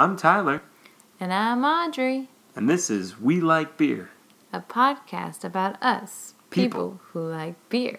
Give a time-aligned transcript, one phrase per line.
[0.00, 0.62] I'm Tyler,
[1.20, 4.08] And I'm Audrey, and this is We Like Beer.
[4.50, 6.62] a podcast about us, People.
[6.92, 7.98] people, who like beer.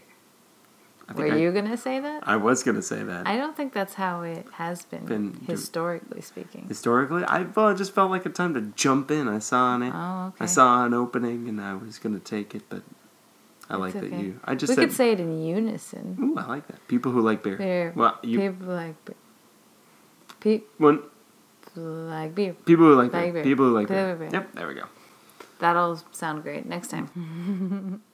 [1.14, 2.28] Were I, you going to say that?
[2.28, 3.28] I was gonna say that.
[3.28, 6.66] I don't think that's how it has been, Been- historically speaking.
[6.68, 9.28] Historically, I well, it just felt like a time to jump in.
[9.28, 10.38] I saw an, Oh, okay.
[10.40, 12.82] I saw an opening, and I was gonna take it, but
[13.70, 14.40] I It's like that you.
[14.44, 16.18] I just we said, could say it in unison.
[16.20, 16.88] Ooh, I like that.
[16.88, 17.58] People who like beer.
[17.58, 17.94] Beer.
[17.96, 19.16] Well, you People like beer.
[20.40, 21.00] People when
[21.76, 22.54] like beer.
[22.66, 23.34] people who like, Like beer.
[23.34, 23.44] beer.
[23.44, 24.16] People who like People beer.
[24.16, 24.30] beer.
[24.32, 24.86] Yep, there we go.
[25.60, 28.02] That'll sound great next time.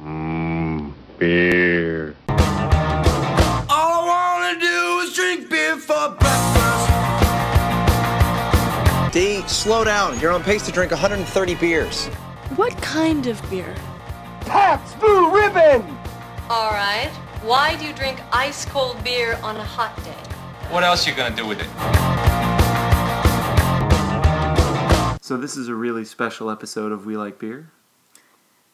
[0.00, 2.14] Mm, beer.
[2.28, 6.90] All I wanna do is drink beer for breakfast.
[9.12, 10.18] D, slow down.
[10.20, 12.06] You're on pace to drink 130 beers.
[12.56, 13.74] What kind of beer?
[14.42, 15.82] Pabst Blue Ribbon.
[16.48, 17.10] All right.
[17.42, 20.16] Why do you drink ice cold beer on a hot day?
[20.70, 21.66] What else you gonna do with it?
[25.20, 27.70] So this is a really special episode of We Like Beer.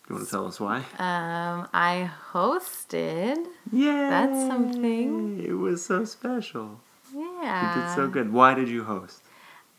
[0.08, 0.78] You want to tell us why?
[0.98, 3.44] um, I hosted.
[3.72, 5.42] Yeah, that's something.
[5.44, 6.80] It was so special.
[7.14, 7.76] Yeah.
[7.76, 8.32] You did so good.
[8.32, 9.22] Why did you host?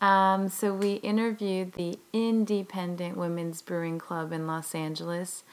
[0.02, 5.44] Um, so we interviewed the Independent Women's Brewing Club in Los Angeles,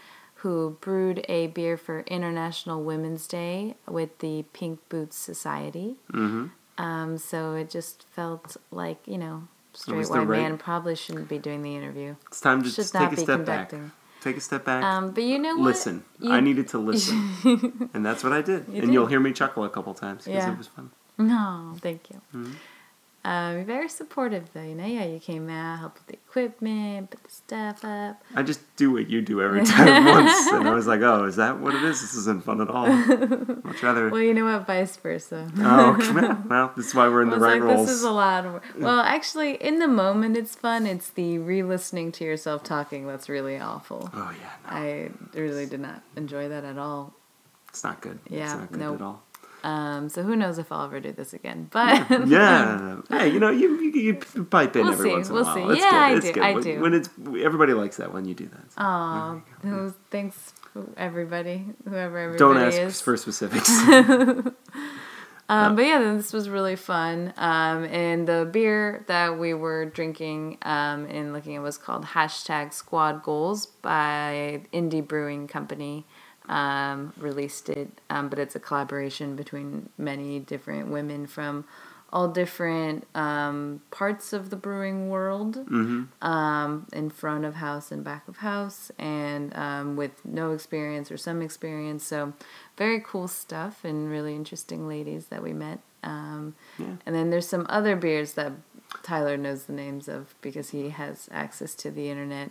[0.45, 5.97] who brewed a beer for International Women's Day with the Pink Boots Society.
[6.13, 6.47] Mm-hmm.
[6.77, 11.39] Um, so it just felt like you know, straight white right- man probably shouldn't be
[11.39, 12.15] doing the interview.
[12.29, 13.73] It's time to Should just take a step back.
[14.21, 14.85] Take a step back.
[14.85, 15.65] Um, but you know what?
[15.65, 16.05] listen.
[16.21, 18.67] You- I needed to listen, and that's what I did.
[18.69, 20.53] You and you'll hear me chuckle a couple times because Yeah.
[20.53, 20.91] it was fun.
[21.17, 22.21] No, thank you.
[22.35, 22.53] Mm-hmm.
[23.27, 24.63] Um, you're very supportive, though.
[24.63, 28.23] You know, yeah, you came out, helped with the equipment, put the stuff up.
[28.35, 31.37] I just do what you do every time once, and I was like, "Oh, is
[31.37, 32.03] that what it is?
[32.03, 34.11] This isn't fun at all." Much rather.
[34.15, 34.67] Well, you know what?
[34.67, 35.51] Vice versa.
[35.59, 37.87] oh, well, this is why we're in the right like, roles.
[37.87, 38.65] this is a lot of work.
[38.79, 40.87] Well, actually, in the moment, it's fun.
[40.87, 44.11] It's the re-listening to yourself talking that's really awful.
[44.13, 47.15] oh yeah, no, I really did not enjoy that at all.
[47.71, 48.19] it's not good.
[48.27, 48.97] it's Yeah, not good nope.
[48.97, 49.23] at all.
[49.65, 51.69] Um, so who knows if I'll ever do this again?
[51.73, 53.01] But Yeah.
[53.09, 55.45] hey, you know, you, you, you pipe in We'll every see, once in a we'll
[55.45, 55.55] while.
[55.55, 55.63] see.
[55.73, 55.97] It's Yeah, good.
[55.99, 56.43] I it's do, good.
[56.43, 56.81] I when, do.
[56.81, 57.09] When it's
[57.45, 58.73] everybody likes that when you do that.
[58.73, 59.43] so.
[59.69, 60.53] Who- thanks
[60.97, 63.01] everybody, whoever everybody Don't ask is.
[63.01, 63.71] for specifics.
[65.47, 67.35] Um, but yeah, this was really fun.
[67.37, 72.73] Um, and the beer that we were drinking um, and looking at was called hashtag
[72.73, 76.07] Squad Goals by Indie Brewing Company.
[76.49, 81.65] Um, released it, um, but it's a collaboration between many different women from
[82.13, 85.57] all different um, parts of the brewing world,
[86.23, 91.17] um, in front of house and back of house, and um, with no experience or
[91.17, 92.05] some experience.
[92.05, 92.35] So,
[92.77, 95.81] very cool stuff and really interesting ladies that we met.
[96.05, 96.97] Um, Yeah.
[97.07, 98.53] And then there's some other beers that
[99.03, 102.51] Tyler knows the names of because he has access to the internet.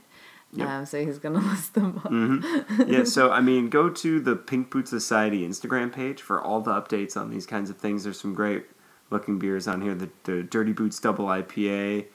[0.56, 0.68] Yep.
[0.68, 2.88] Um, so he's gonna list them off.
[2.88, 6.72] yeah, so I mean, go to the Pink Boot Society Instagram page for all the
[6.72, 8.04] updates on these kinds of things.
[8.04, 8.66] There's some great
[9.10, 9.96] looking beers on here.
[9.96, 12.06] The, the Dirty Boots Double IPA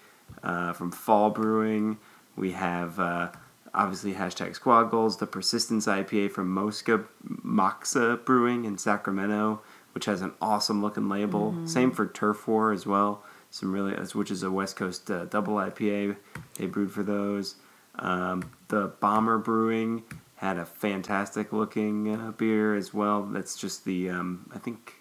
[0.43, 1.99] uh, from Fall Brewing.
[2.37, 3.31] We have uh,
[3.75, 9.61] obviously hashtag Squad Goals, the Persistence IPA from Mosca Moxa Brewing in Sacramento,
[9.95, 11.55] which has an awesome looking label.
[11.67, 13.23] Same for Turf War as well.
[13.51, 16.17] Some really, which is a West Coast uh, double IPA.
[16.57, 17.57] They brewed for those.
[17.99, 20.03] Um, the Bomber Brewing
[20.37, 23.23] had a fantastic looking uh, beer as well.
[23.23, 24.95] That's just the um, I think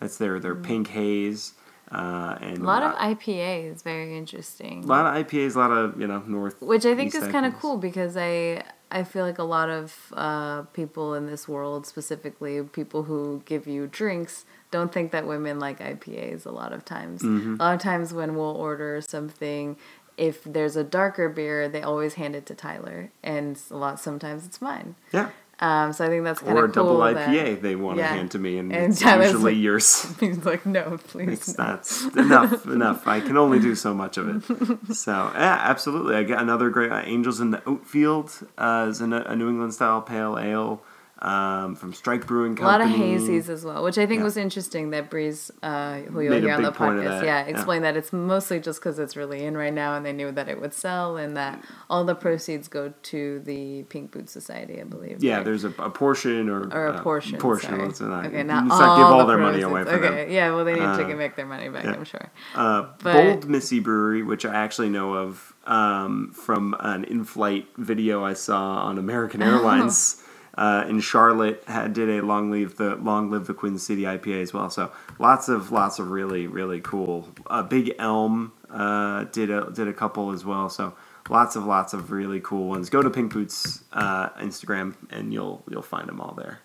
[0.00, 1.54] that's their their pink haze.
[1.90, 2.62] Uh, and Mm.
[2.62, 4.82] A lot of IPA is very interesting.
[4.84, 6.60] a lot of IPAs, a lot of you know north.
[6.60, 9.94] which I think is kind of cool because I I feel like a lot of
[10.12, 15.58] uh, people in this world, specifically people who give you drinks, don't think that women
[15.58, 16.44] like IPAs.
[16.46, 17.54] A lot of times, Mm-hmm.
[17.54, 19.76] a lot of times when we'll order something,
[20.16, 24.46] if there's a darker beer, they always hand it to Tyler, and a lot sometimes
[24.46, 24.94] it's mine.
[25.12, 26.84] Yeah, Um, so I think that's kind or of a cool.
[26.98, 29.62] double that- IPA they want to hand to me, and, And it's Tyler's usually like-
[29.62, 30.06] yours.
[30.20, 31.28] He's like, no, please.
[31.28, 32.66] It's no." not enough.
[32.76, 33.06] Enough.
[33.08, 34.78] I can only do so much of it.
[34.94, 36.14] So yeah, absolutely.
[36.16, 39.74] I get another great uh, Angels in the Oatfield uh, is a, a New England
[39.74, 40.82] style pale ale
[41.22, 44.24] um, from Strike Brewing A lot of hazies as well, which I think Yeah.
[44.24, 47.48] was interesting that Breeze, uh, who you'll hear on the big point of podcast, yeah,
[47.48, 47.78] yeah.
[47.80, 50.60] that it's mostly just because it's really in right now and they knew that it
[50.60, 55.22] would sell and that all the proceeds go to the Pink Boot Society, I believe.
[55.24, 55.44] Yeah, right?
[55.44, 57.38] there's a, a portion or or a uh, portion.
[57.38, 57.70] portion.
[57.70, 57.82] sorry.
[57.86, 60.30] Let's not, okay, not let's not give all the their money away for okay, them.
[60.30, 61.92] yeah, well, they need Uh, to make their money back, yeah.
[61.94, 62.30] I'm sure.
[62.54, 68.22] Uh, But- Bold Missy Brewery, which I actually know of um, from an in-flight video
[68.24, 70.22] I saw on American Airlines.
[70.56, 74.42] Uh, in Charlotte had, did a long live the long live the Queen City IPA
[74.42, 74.70] as well.
[74.70, 77.28] So lots of lots of really really cool.
[77.46, 80.68] Uh, Big Elm uh, did a did a couple as well.
[80.70, 80.94] So
[81.28, 82.88] lots of lots of really cool ones.
[82.88, 86.60] Go to Pink Boots uh, Instagram and you'll you'll find them all there.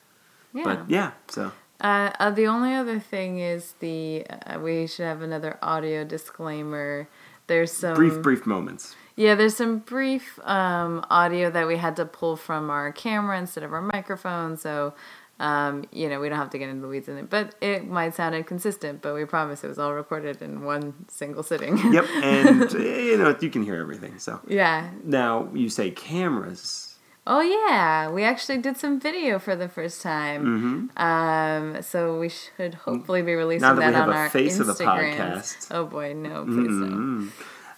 [0.53, 0.63] Yeah.
[0.63, 1.51] But yeah, so
[1.81, 7.07] Uh, uh, the only other thing is the uh, we should have another audio disclaimer.
[7.47, 8.95] There's some brief brief moments.
[9.15, 13.63] Yeah, there's some brief um, audio that we had to pull from our camera instead
[13.63, 14.57] of our microphone.
[14.57, 14.93] So,
[15.39, 17.29] um, you know, we don't have to get into the weeds in it.
[17.29, 21.43] But it might sound inconsistent, but we promise it was all recorded in one single
[21.43, 21.77] sitting.
[21.91, 24.17] Yep, and you know you can hear everything.
[24.19, 24.89] So yeah.
[25.03, 26.91] now you say cameras.
[27.27, 28.09] Oh, yeah.
[28.09, 30.89] We actually did some video for the first time.
[30.97, 33.79] Um, so we should hopefully be releasing Mm-hmm.
[33.79, 35.67] Now that that, on our face of the podcast.
[35.69, 36.13] Oh, boy.
[36.13, 37.31] No, please don't.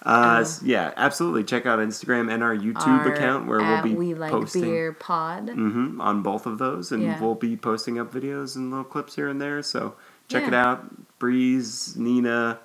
[0.04, 1.44] Uh, yeah, absolutely.
[1.44, 4.92] Check out Instagram and our YouTube Our account where we'll be We Like posting Beer
[4.92, 5.48] Pod.
[5.50, 7.20] hmm on both of those, and Yeah.
[7.20, 9.62] we'll be posting up videos and little clips here and there.
[9.62, 9.94] So
[10.28, 11.18] check it out.
[11.18, 12.58] Breeze, Nina,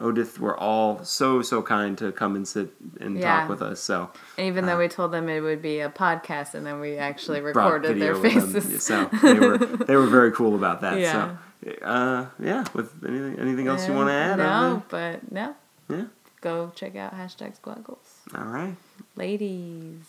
[0.00, 3.40] Odette were all so so kind to come and sit and Yeah.
[3.40, 3.80] talk with us.
[3.80, 7.40] So Even though we told them it would be a podcast, and then we actually
[7.40, 8.82] recorded their faces.
[8.84, 9.56] So they were
[9.86, 10.98] they were very cool about that.
[10.98, 11.36] Yeah.
[11.64, 12.64] So uh, yeah.
[12.74, 14.36] With anything anything else you want to add?
[14.38, 15.54] No, but no.
[15.88, 16.04] Yeah.
[16.42, 18.18] Go check out hashtag squad goals.
[18.34, 18.74] All right.
[19.14, 20.02] Ladies.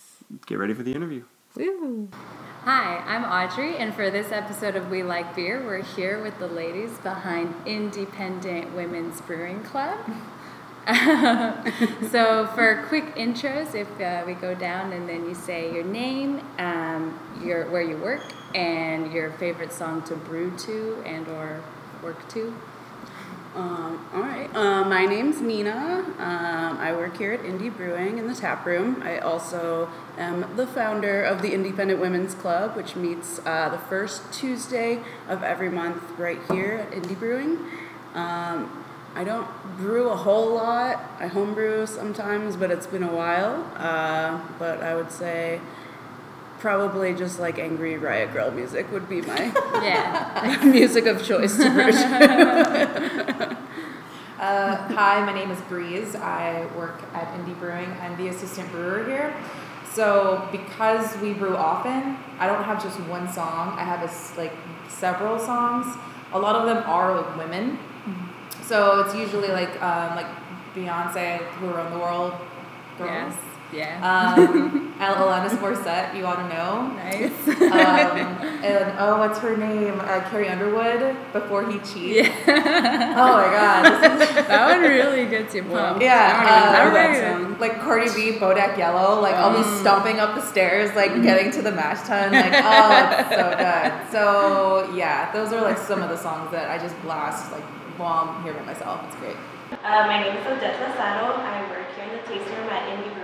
[0.47, 1.23] Get ready for the interview.
[1.55, 2.09] Woo.
[2.63, 6.47] Hi, I'm Audrey, and for this episode of We Like Beer, we're here with the
[6.47, 9.99] ladies behind Independent Women's Brewing Club.
[12.11, 16.41] so, for quick intros, if uh, we go down and then you say your name,
[16.57, 18.23] um, your where you work,
[18.55, 21.61] and your favorite song to brew to and or
[22.01, 22.55] work to.
[23.55, 24.49] Um, all right.
[24.55, 26.03] Uh, my name's Nina.
[26.17, 29.03] Um, I work here at Indie Brewing in the tap room.
[29.03, 34.33] I also am the founder of the Independent Women's Club, which meets uh, the first
[34.33, 37.59] Tuesday of every month right here at Indie Brewing.
[38.15, 38.83] Um,
[39.13, 39.47] I don't
[39.77, 41.11] brew a whole lot.
[41.19, 43.71] I homebrew sometimes, but it's been a while.
[43.75, 45.61] Uh, but I would say
[46.63, 49.43] probably just like angry riot girl music would be my
[49.83, 50.61] Yeah.
[50.63, 53.57] music of choice to brew.
[54.39, 56.15] Uh, hi, my name is Breeze.
[56.15, 57.89] I work at Indie Brewing.
[58.01, 59.33] I'm the assistant brewer here.
[59.93, 63.77] So because we brew often, I don't have just one song.
[63.79, 64.51] I have a like
[64.89, 65.85] several songs.
[66.33, 67.79] A lot of them are women.
[68.63, 70.27] So it's usually like um, like
[70.75, 72.33] Beyonce, who around the world,
[72.97, 73.35] girls.
[73.35, 73.52] Yes.
[73.73, 74.35] Yeah.
[74.37, 76.87] Um, Al- Alanis Morissette, you ought to know.
[76.93, 77.47] nice.
[77.47, 78.17] Um,
[78.63, 79.99] and oh, what's her name?
[79.99, 82.29] Uh, Carrie Underwood, before he cheats.
[82.47, 83.83] Oh my God,
[84.19, 86.01] this is that one really gets you pumped.
[86.01, 87.59] Yeah, I don't even know uh, that song.
[87.59, 91.61] like Cardi B, Bodak Yellow, like I'll be stomping up the stairs, like getting to
[91.61, 94.11] the mash tun, like oh, it's so good.
[94.11, 97.63] So yeah, those are like some of the songs that I just blast like
[97.97, 99.03] while I'm here by myself.
[99.07, 99.35] It's great.
[99.83, 101.37] Uh, my name is Odette Lozano.
[101.39, 103.22] I work here in the tasting room at Indie Brewing Company.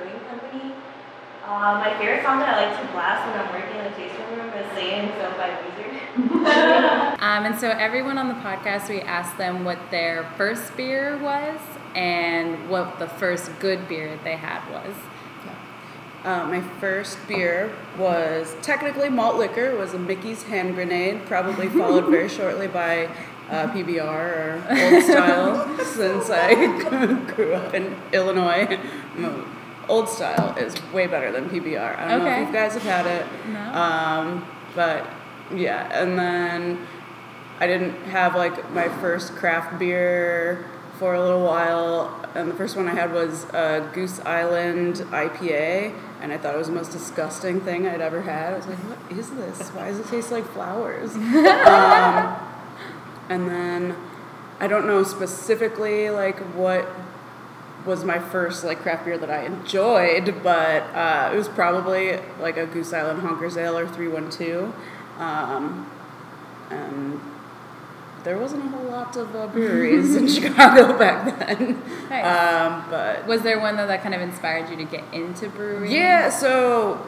[1.49, 4.37] Uh, my favorite song that I like to blast when I'm working in the tasting
[4.37, 7.15] room is Satan Film by Weezer.
[7.19, 11.59] Um, and so everyone on the podcast, we asked them what their first beer was
[11.95, 14.95] and what the first good beer they had was.
[16.23, 19.71] Uh, my first beer was technically malt liquor.
[19.71, 23.05] It was a Mickey's hand grenade, probably followed very shortly by
[23.49, 26.53] uh, PBR or old style, since I
[27.33, 28.79] grew up in Illinois.
[29.89, 31.97] Old style is way better than PBR.
[31.97, 33.59] I don't know if you guys have had it, No.
[33.73, 35.05] um, but
[35.53, 35.89] yeah.
[35.91, 36.87] And then
[37.59, 40.65] I didn't have like my first craft beer
[40.99, 45.95] for a little while, and the first one I had was uh, Goose Island IPA,
[46.21, 48.53] and I thought it was the most disgusting thing I'd ever had.
[48.53, 49.69] I was like, "What is this?
[49.69, 52.35] Why does it taste like flowers?" um,
[53.29, 53.95] and then
[54.59, 56.85] I don't know specifically like what
[57.89, 62.55] was my first like craft beer that I enjoyed, but uh, it was probably like
[62.57, 64.73] a Goose Island Honkers Ale or 312.
[65.17, 65.89] Um,
[66.69, 67.19] and
[68.23, 71.81] there wasn't a whole lot of uh, breweries in Chicago back then.
[72.09, 72.25] Nice.
[72.25, 75.91] Um, but Was there one though that kind of inspired you to get into brewing?
[75.91, 77.05] yeah, so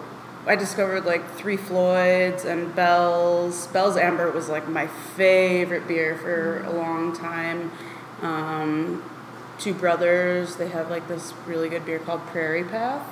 [0.48, 3.68] I discovered like Three Floyds and Bell's.
[3.68, 7.72] Bell's Amber was like my favorite beer for a long time.
[8.22, 9.04] Um,
[9.62, 13.06] Two Brothers, they have like this really good beer called Prairie Path.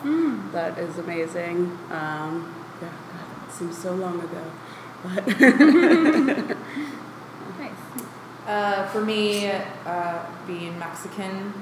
[0.51, 1.77] That is amazing.
[1.91, 4.51] Um, yeah, God, it seems so long ago.
[5.03, 5.27] But
[7.59, 7.71] Nice.
[8.47, 9.51] Uh, for me,
[9.85, 11.53] uh, being Mexican,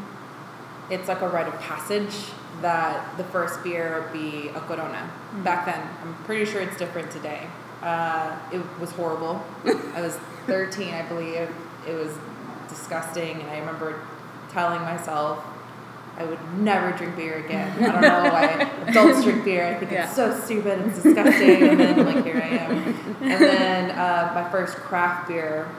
[0.89, 2.15] it's like a rite of passage
[2.61, 5.11] that the first beer be a Corona.
[5.43, 7.47] Back then, I'm pretty sure it's different today.
[7.81, 9.43] Uh, it was horrible.
[9.65, 10.15] I was
[10.47, 11.49] 13, I believe.
[11.85, 12.17] It was
[12.69, 13.99] disgusting, and I remember
[14.51, 15.43] telling myself
[16.17, 17.71] I would never drink beer again.
[17.83, 19.67] I don't know why adults drink beer.
[19.67, 20.05] I think Yeah.
[20.05, 20.79] it's so stupid.
[20.87, 21.61] It's disgusting.
[21.69, 22.71] And then like here I am.
[23.21, 25.69] And then uh, my first craft beer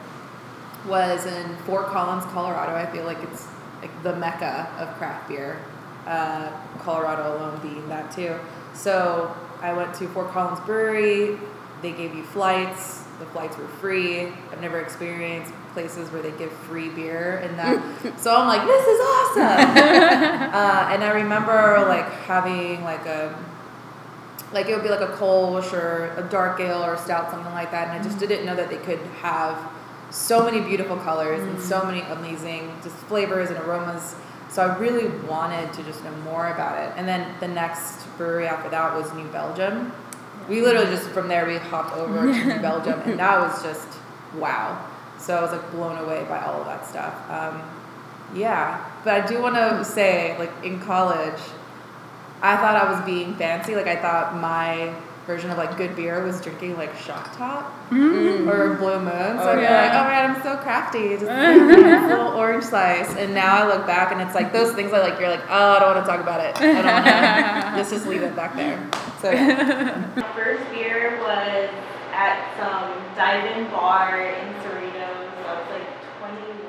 [0.86, 2.72] was in Fort Collins, Colorado.
[2.74, 3.48] I feel like it's
[3.82, 5.60] like the mecca of craft beer.
[6.06, 8.38] Uh, Colorado alone being that too.
[8.74, 11.36] So I went to Fort Collins Brewery.
[11.82, 13.02] They gave you flights.
[13.18, 14.26] The flights were free.
[14.52, 18.18] I've never experienced places where they give free beer and that.
[18.18, 19.42] so I'm like, this is awesome.
[19.42, 23.32] uh, and I remember like having like a
[24.52, 27.52] like it would be like a Kolsch or a dark ale or a stout, something
[27.52, 27.88] like that.
[27.88, 29.56] And I just didn't know that they could have
[30.10, 34.16] so many beautiful colors and so many amazing just flavors and aromas.
[34.50, 36.92] So I really wanted to just know more about it.
[36.96, 39.92] And then the next brewery after that was New Belgium.
[40.48, 43.88] We literally just from there we hopped over to New Belgium, and that was just
[44.34, 44.84] wow.
[45.28, 47.12] So I was like blown away by all of that stuff.
[47.30, 47.60] Um,
[48.34, 51.38] yeah, but I do want to say, like in college,
[52.40, 53.76] I thought I was being fancy.
[53.76, 54.94] Like I thought my
[55.26, 59.36] version of like good beer was drinking like Shock Top or Blue Moon.
[59.36, 59.82] So I'd be yeah.
[59.82, 61.10] like, oh man, I'm so crafty.
[61.10, 63.14] Just a little orange slice.
[63.16, 65.20] And now I look back and it's like those things I like.
[65.20, 66.58] You're like, oh, I don't want to talk about it.
[66.58, 67.72] I don't want to.
[67.76, 68.80] Let's just leave it back there.
[69.20, 70.08] So yeah.
[70.16, 71.68] My first beer was
[72.14, 74.87] at some dive-in bar in Cerritos.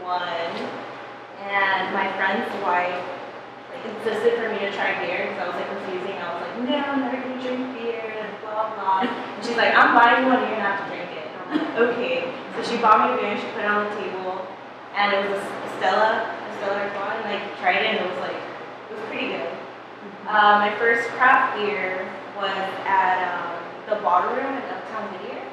[0.09, 0.89] I 21,
[1.45, 3.05] and my friend's wife
[3.69, 6.17] like, insisted for me to try beer because I was like refusing.
[6.17, 9.05] I was like, no, I'm never gonna drink beer, and blah blah.
[9.05, 11.29] And she's like, I'm buying one, you're gonna have to drink it.
[11.29, 12.33] And I'm like, okay.
[12.57, 14.47] So she bought me a beer, she put it on the table,
[14.97, 18.19] and it was a Stella, a Stella Artois, and like tried it, and it was
[18.19, 18.41] like,
[18.89, 19.53] it was pretty good.
[20.25, 25.48] Uh, my first craft beer was at um, the bottle room in Uptown Whittier.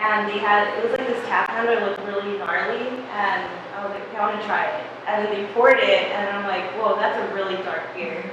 [0.00, 2.88] And they had, it was like this tap handle that looked really gnarly.
[3.12, 3.44] And
[3.76, 4.86] I was like, okay, I want to try it.
[5.06, 8.24] And then they poured it, and I'm like, whoa, that's a really dark beer.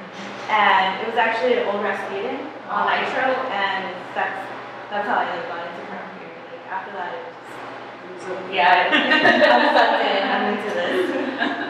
[0.48, 4.48] And it was actually an old Rasputin on Nitro, and that's
[4.90, 6.32] that's how I like got into craft beer.
[6.52, 8.88] Like after that, it was just, yeah,
[9.52, 10.24] I'm sucked in.
[10.24, 11.10] I'm into this.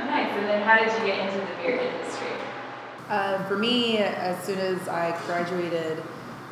[0.06, 0.32] Nice.
[0.38, 2.27] And then how did you get into the beer industry?
[3.10, 6.04] Uh, for me, as soon as I graduated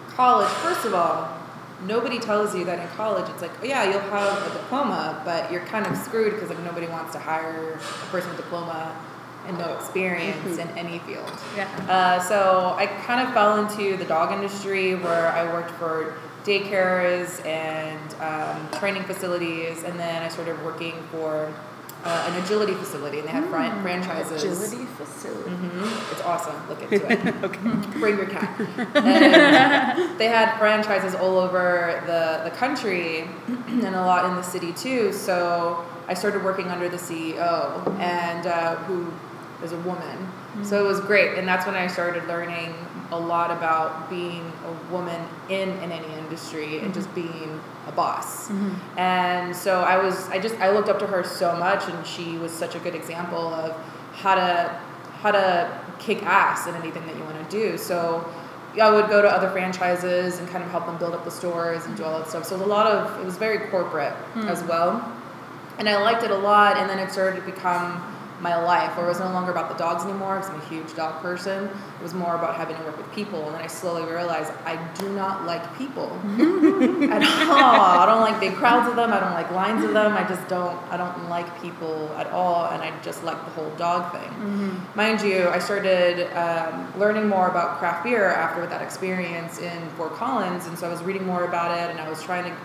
[0.10, 1.45] college, first of all,
[1.84, 5.52] nobody tells you that in college it's like, oh yeah, you'll have a diploma, but
[5.52, 8.96] you're kind of screwed because like nobody wants to hire a person with diploma
[9.48, 11.32] and no experience in any field.
[11.56, 11.68] Yeah.
[11.88, 17.46] Uh, so I kind of fell into the dog industry where I worked for daycares
[17.46, 21.54] and um, training facilities, and then I started working for
[22.06, 24.44] uh, an agility facility, and they had fran- franchises.
[24.44, 25.50] Agility facility.
[25.50, 26.56] hmm It's awesome.
[26.70, 27.36] Look into it.
[27.44, 28.00] okay.
[28.00, 28.50] Bring your cat.
[28.96, 34.72] And they had franchises all over the, the country and a lot in the city
[34.74, 35.12] too.
[35.12, 39.12] So I started working under the CEO and uh, who
[39.64, 40.32] is a woman.
[40.64, 41.38] So it was great.
[41.38, 42.74] And that's when I started learning
[43.18, 46.94] a lot about being a woman in, in any industry and mm-hmm.
[46.94, 48.48] just being a boss.
[48.48, 49.00] Mm-hmm.
[49.00, 52.38] And so I was I just I looked up to her so much and she
[52.38, 53.76] was such a good example of
[54.14, 54.80] how to
[55.22, 57.78] how to kick ass in anything that you want to do.
[57.78, 58.30] So
[58.80, 61.86] I would go to other franchises and kind of help them build up the stores
[61.86, 62.46] and do all that stuff.
[62.46, 64.48] So it was a lot of it was very corporate hmm.
[64.48, 65.12] as well.
[65.78, 69.06] And I liked it a lot and then it started to become my life where
[69.06, 71.66] it was no longer about the dogs anymore because I'm a huge dog person.
[71.66, 74.76] It was more about having to work with people and then I slowly realized I
[74.96, 76.12] do not like people
[77.12, 78.00] at all.
[78.00, 79.14] I don't like big crowds of them.
[79.14, 80.14] I don't like lines of them.
[80.14, 80.76] I just don't.
[80.92, 84.82] I don't like people at all, and I just like the whole dog thing.
[84.96, 90.14] Mind you, I started um, learning more about craft beer after that experience in Fort
[90.14, 92.56] Collins, and so I was reading more about it, and I was trying to.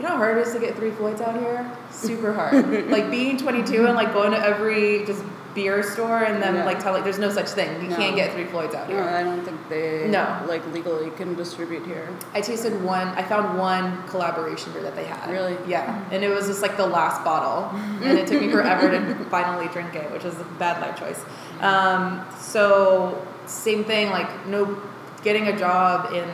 [0.00, 1.70] You know how hard it is to get three Floyds out here?
[1.90, 2.88] Super hard.
[2.90, 5.22] like being 22 and like going to every just
[5.54, 6.64] beer store and then Yeah.
[6.64, 7.82] like telling there's no such thing.
[7.82, 7.96] You No.
[7.96, 9.04] can't get three Floyds out No, here.
[9.04, 10.24] I don't think they No.
[10.48, 12.08] like legally can distribute here.
[12.32, 13.08] I tasted one.
[13.08, 15.28] I found one collaboration beer that they had.
[15.30, 15.54] Really?
[15.66, 17.68] Yeah, and it was just like the last bottle,
[18.02, 21.22] and it took me forever to finally drink it, which was a bad life choice.
[21.60, 24.80] Um, so same thing, like no,
[25.22, 26.24] getting a job in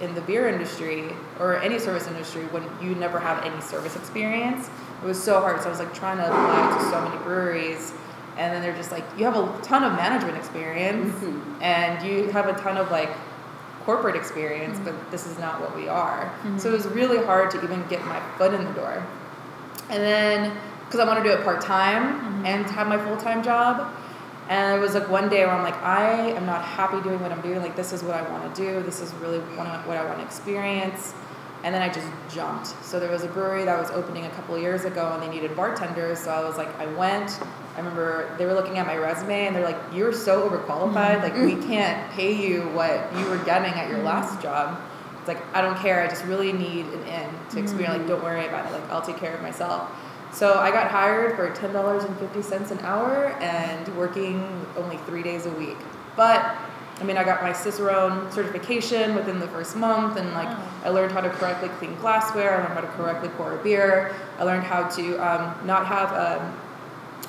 [0.00, 4.68] in the beer industry or any service industry when you never have any service experience,
[5.02, 5.60] it was so hard.
[5.60, 7.92] So I was like trying to apply to so many breweries.
[8.36, 11.62] And then they're just like, you have a ton of management experience, mm-hmm.
[11.62, 13.10] and you have a ton of like
[13.84, 15.10] corporate experience, but mm-hmm.
[15.12, 16.24] this is not what we are.
[16.24, 16.58] Mm-hmm.
[16.58, 19.06] So it was really hard to even get my foot in the door.
[19.88, 23.42] And then, because I want to do it part time and have my full time
[23.42, 23.94] job.
[24.48, 27.32] And it was like one day where I'm like, I am not happy doing what
[27.32, 27.60] I'm doing.
[27.60, 28.82] Like, this is what I want to do.
[28.82, 31.14] This is really what I, want to experience.
[31.62, 32.66] and then I just jumped.
[32.84, 35.28] So there was a brewery that was opening a couple of years ago, and they
[35.28, 36.18] needed bartenders.
[36.18, 37.40] So I was like, I went.
[37.74, 41.22] I remember they were looking at my resume, and they're like, "You're so overqualified.
[41.22, 41.66] Like we mm-hmm.
[41.66, 44.06] can't pay you what you were getting at your mm-hmm.
[44.06, 44.78] last job."
[45.18, 46.02] It's like I don't care.
[46.02, 47.94] I just really need an in to experience.
[47.94, 48.08] Like mm-hmm.
[48.08, 48.72] don't worry about it.
[48.72, 49.90] Like I'll take care of myself.
[50.34, 54.96] So I got hired for ten dollars and fifty cents an hour and working only
[55.06, 55.76] three days a week.
[56.16, 56.56] But
[57.00, 60.48] I mean, I got my Cicerone certification within the first month, and like
[60.84, 62.56] I learned how to correctly clean glassware.
[62.56, 64.12] I learned how to correctly pour a beer.
[64.40, 66.54] I learned how to um, not have a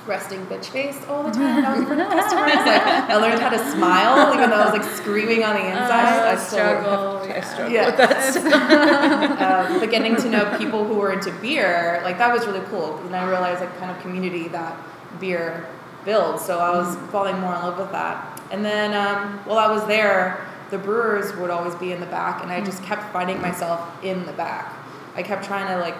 [0.07, 2.53] resting bitch face all the time when I was in front of customers.
[2.55, 6.27] Like I learned how to smile, even though I was like screaming on the inside.
[6.27, 7.17] I still struggle.
[7.17, 7.41] I yeah.
[7.43, 7.85] struggle Yeah.
[7.85, 12.45] with that um, but getting to know people who were into beer, like that was
[12.45, 12.97] really cool.
[12.99, 14.77] And I realized like kind of community that
[15.19, 15.67] beer
[16.03, 16.45] builds.
[16.45, 18.41] So I was falling more in love with that.
[18.51, 22.41] And then um, while I was there, the brewers would always be in the back,
[22.41, 24.73] and I just kept finding myself in the back.
[25.15, 25.95] I kept trying to like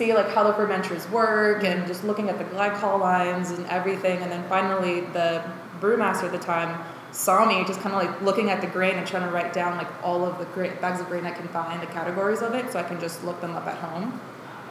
[0.00, 4.18] see like how the fermenters work and just looking at the glycol lines and everything.
[4.22, 5.44] And then finally, the
[5.78, 9.06] brewmaster at the time saw me just kind of like looking at the grain and
[9.06, 11.82] trying to write down like all of the gra- bags of grain I can find,
[11.82, 14.18] the categories of it, so I can just look them up at home.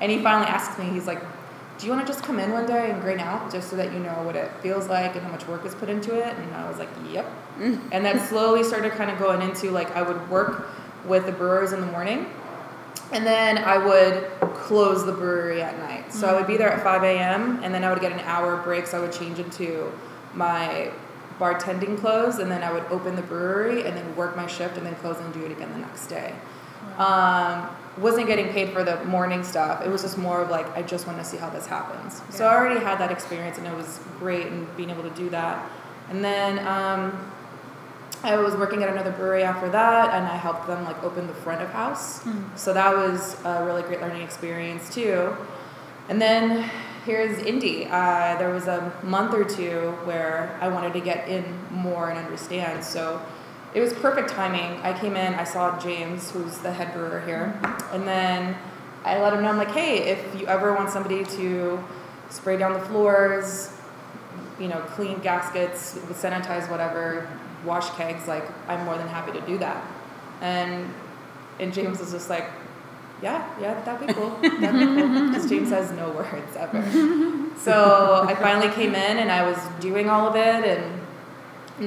[0.02, 1.22] And he finally asked me, he's like,
[1.78, 3.94] "Do you want to just come in one day and grain out, just so that
[3.94, 6.56] you know what it feels like and how much work is put into it?" And
[6.56, 7.26] I was like, "Yep."
[7.60, 7.82] Mm.
[7.92, 10.70] and that slowly started kind of going into like I would work
[11.06, 12.26] with the brewers in the morning
[13.12, 16.14] and then I would close the brewery at night.
[16.14, 17.60] So I would be there at 5 a.m.
[17.64, 18.86] and then I would get an hour break.
[18.88, 19.92] So I would change into
[20.34, 20.92] my
[21.40, 24.86] bartending clothes and then I would open the brewery and then work my shift and
[24.86, 26.36] then close and do it again the next day.
[26.98, 29.86] Um, wasn't getting paid for the morning stuff.
[29.86, 32.22] It was just more of like, I just want to see how this happens.
[32.30, 35.30] So I already had that experience and it was great and being able to do
[35.30, 35.70] that.
[36.10, 37.32] And then um,
[38.22, 41.34] I was working at another brewery after that, and I helped them like open the
[41.34, 42.22] front of house.
[42.56, 45.36] So that was a really great learning experience too.
[46.10, 46.70] And then
[47.06, 47.90] here's Indie.
[47.90, 52.20] Uh, there was a month or two where I wanted to get in more and
[52.20, 52.84] understand.
[52.84, 53.22] So
[53.74, 54.82] it was perfect timing.
[54.82, 57.58] I came in, I saw James, who's the head brewer here,
[57.94, 58.58] and then
[59.06, 61.82] I let him know I'm like, hey, if you ever want somebody to
[62.30, 63.72] spray down the floors,
[64.60, 67.30] you know, clean gaskets, sanitize whatever,
[67.66, 69.84] wash kegs, like I'm more than happy to do that.
[70.42, 70.94] And
[71.60, 72.46] and James was just like,
[73.22, 74.30] yeah, yeah, that'd be cool.
[74.42, 75.28] That'd be cool.
[75.30, 77.36] Because James has no words ever.
[77.60, 81.02] So I finally came in and I was doing all of it and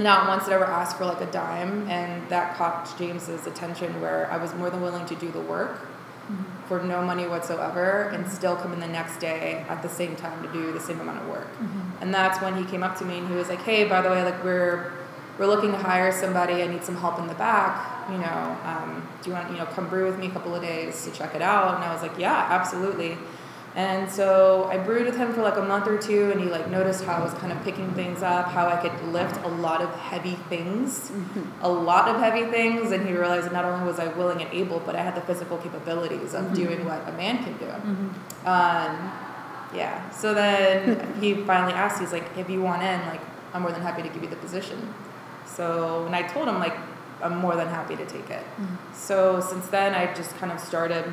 [0.03, 4.03] not once did I ever ask for like a dime and that caught James's attention
[4.03, 6.43] where I was more than willing to do the work mm-hmm.
[6.69, 10.43] for no money whatsoever and still come in the next day at the same time
[10.43, 11.51] to do the same amount of work.
[11.55, 12.03] Mm-hmm.
[12.03, 14.11] And that's when he came up to me and he was like, "Hey, by the
[14.11, 14.93] way, like we're
[15.39, 16.63] we're looking to hire somebody.
[16.63, 18.11] I need some help in the back.
[18.11, 20.63] You know, um, do you want you know come brew with me a couple of
[20.63, 23.17] days to check it out?" And I was like, "Yeah, absolutely."
[23.75, 26.69] And so I brewed with him for like a month or two, and he like
[26.69, 29.81] noticed how I was kind of picking things up, how I could lift a lot
[29.81, 31.11] of heavy things,
[31.63, 34.53] a lot of heavy things, and he realized that not only was I willing and
[34.53, 37.71] able, but I had the physical capabilities of doing what a man can do.
[38.45, 39.11] Um,
[39.75, 40.11] yeah.
[40.11, 43.23] So then he finally asked, he's like, if you want in, like,
[43.55, 44.93] I'm more than happy to give you the position.
[45.57, 46.77] So, and I told him, like,
[47.23, 48.45] I'm more than happy to take it.
[48.61, 48.95] Mm.
[48.95, 51.05] So since then, I just kind of started,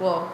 [0.00, 0.32] well,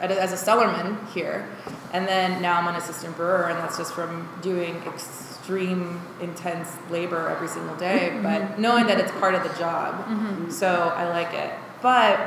[0.00, 1.48] as a cellarman here,
[1.92, 7.28] and then now I'm an assistant brewer, and that's just from doing extreme, intense labor
[7.28, 8.22] every single day, mm-hmm.
[8.22, 9.94] but knowing that it's part of the job.
[10.06, 10.50] Mm-hmm.
[10.50, 11.52] So I like it.
[11.82, 12.18] But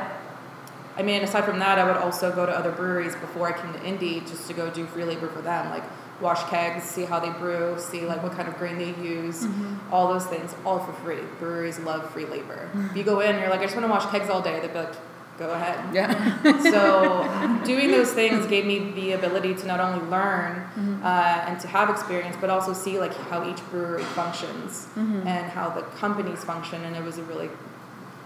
[0.96, 3.72] I mean, aside from that, I would also go to other breweries before I came
[3.72, 5.82] to Indie just to go do free labor for them, like
[6.20, 9.92] wash kegs, see how they brew, see like what kind of grain they use, mm-hmm.
[9.92, 11.20] all those things, all for free.
[11.38, 12.70] Breweries love free labor.
[12.90, 14.60] If you go in, you're like, I just want to wash kegs all day.
[14.60, 14.94] They'd be like,
[15.38, 15.94] go ahead.
[15.94, 16.42] Yeah.
[16.62, 21.04] so doing those things gave me the ability to not only learn mm-hmm.
[21.04, 25.26] uh, and to have experience, but also see like how each brewery functions mm-hmm.
[25.26, 27.50] and how the companies function, and it was a really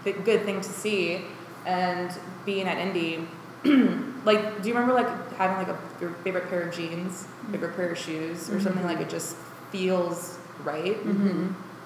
[0.03, 1.25] th- good thing to see.
[1.65, 2.11] And
[2.45, 3.27] being at Indie,
[4.25, 7.91] like, do you remember like having like a your favorite pair of jeans, favorite pair
[7.91, 9.35] of shoes, or something like it just
[9.71, 10.97] feels right?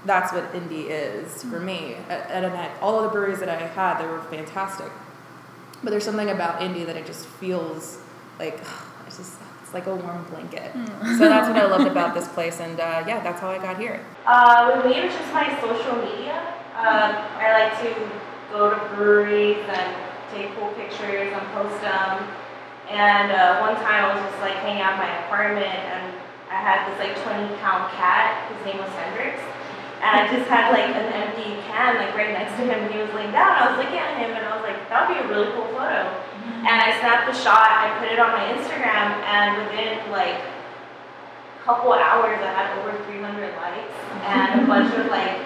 [0.06, 1.96] That's what indie is for me.
[2.10, 4.92] At, at, at all of the breweries that I had, they were fantastic.
[5.84, 8.00] But there's something about indie that it just feels
[8.40, 8.60] like
[9.08, 10.72] it's just it's like a warm blanket.
[10.74, 13.80] So that's what I loved about this place, and uh, yeah, that's how I got
[13.80, 14.06] here.
[14.26, 16.54] Uh, with me, it's just my social media.
[16.76, 18.10] Um, I like to
[18.52, 22.28] go to breweries and take cool pictures and post them.
[22.90, 26.14] And uh, one time I was just like hanging out in my apartment and
[26.50, 28.50] I had this like 20 pound cat.
[28.52, 29.42] His name was Hendrix.
[30.04, 32.78] and I just had like an empty can like right next to him.
[32.86, 33.56] And he was laying down.
[33.56, 35.66] I was looking at him, and I was like, that would be a really cool
[35.74, 36.12] photo.
[36.44, 37.72] And I snapped the shot.
[37.72, 42.94] I put it on my Instagram, and within like a couple hours, I had over
[43.08, 43.96] 300 likes,
[44.28, 45.40] and a bunch of like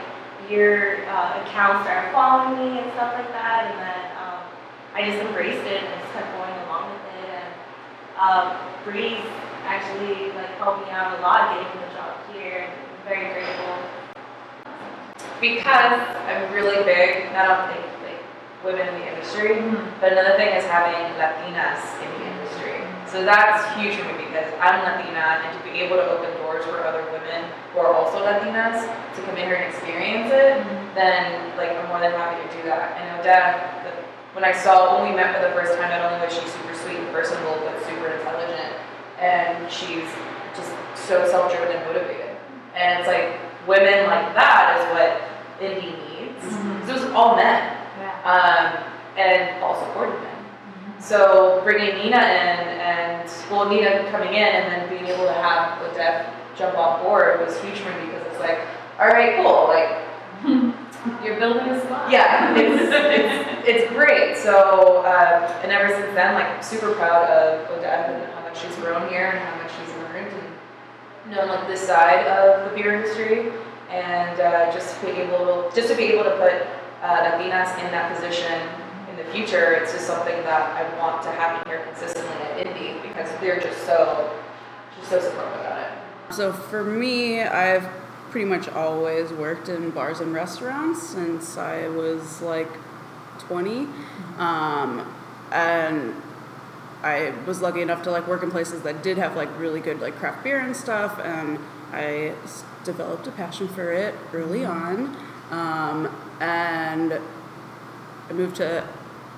[0.49, 3.71] your uh, accounts started following me and stuff like that.
[3.71, 4.06] And then
[4.97, 7.29] I just embraced it and just kept going along with it.
[7.29, 7.45] And
[8.17, 9.21] um, Breeze
[9.69, 12.65] actually like helped me out a lot getting the job here.
[12.65, 13.77] I'm very grateful.
[15.37, 17.77] because I'm really big, not only
[18.09, 18.17] like
[18.65, 19.61] women in the industry,
[20.01, 22.81] but another thing is having Latinas in the industry.
[23.05, 26.65] So that's huge for me because I'm Latina and to be able to open doors
[26.65, 28.81] for other women who are also Latinas
[29.13, 30.57] to come in here and experience it,
[30.97, 32.97] then like I'm more than happy to do that.
[32.97, 33.76] And Odette,
[34.37, 36.75] when I saw when we met for the first time, not only was she super
[36.75, 38.69] sweet and personable, but super intelligent,
[39.17, 40.05] and she's
[40.55, 42.37] just so self-driven and motivated.
[42.75, 43.33] And it's like
[43.65, 45.25] women like that is what
[45.59, 46.45] indie needs.
[46.85, 47.63] 'Cause It was all men,
[48.25, 48.77] um,
[49.17, 50.45] and all supported men.
[50.99, 55.81] So bringing Nina in and well, Nina coming in and then being able to have
[55.81, 58.59] Odette jump on board was huge for me because it's like,
[58.99, 59.97] all right, cool, like
[61.23, 62.11] You're building a spot.
[62.11, 64.37] yeah, it's, it's, it's great.
[64.37, 68.75] So, um, and ever since then, like, super proud of Odette and how much she's
[68.77, 72.95] grown here and how much she's learned and known like this side of the beer
[72.95, 73.51] industry.
[73.89, 76.53] And uh, just to be able, just to be able to put
[77.01, 78.59] uh, Latinas in that position
[79.09, 83.01] in the future, it's just something that I want to happen here consistently at Indie
[83.01, 84.37] because they're just so,
[84.97, 86.33] just so supportive about it.
[86.33, 87.87] So for me, I've
[88.37, 92.69] pretty much always worked in bars and restaurants since I was like
[93.39, 93.87] 20.
[94.37, 95.11] Um,
[95.51, 96.13] and
[97.01, 100.01] I was lucky enough to like work in places that did have like really good
[100.01, 101.57] like craft beer and stuff, and
[101.91, 105.17] I s- developed a passion for it early on.
[105.49, 107.19] Um, and
[108.29, 108.87] I moved to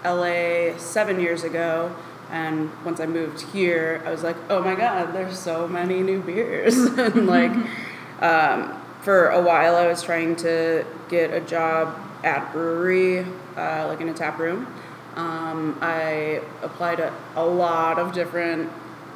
[0.04, 1.96] LA seven years ago,
[2.30, 6.20] and once I moved here, I was like, oh my god, there's so many new
[6.22, 6.76] beers.
[6.98, 7.54] and like,
[8.20, 14.02] um, for a while, I was trying to get a job at brewery, uh, like
[14.02, 14.68] in a tap room.
[15.16, 18.72] Um, I applied to a lot of different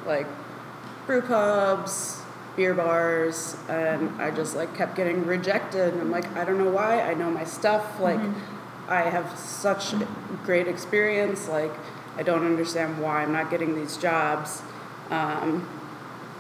[0.06, 0.28] like
[1.06, 2.22] brew pubs,
[2.56, 5.94] beer bars, and I just like kept getting rejected.
[5.94, 7.02] And I'm like, I don't know why.
[7.02, 8.00] I know my stuff.
[8.00, 8.20] Like,
[8.88, 9.94] I have such
[10.44, 11.48] great experience.
[11.48, 11.72] Like,
[12.16, 14.62] I don't understand why I'm not getting these jobs.
[15.10, 15.68] Um,